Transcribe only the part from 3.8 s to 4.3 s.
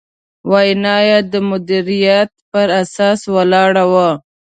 وه.